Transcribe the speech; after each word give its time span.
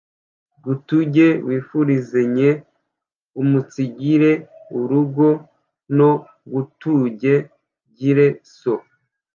gutunge 0.63 1.25
wifurizenye 1.47 2.49
umunsigire 3.41 4.31
urugo 4.79 5.27
no 5.97 6.11
gutunge 6.51 7.33
Gire 7.97 8.27
so, 8.57 8.75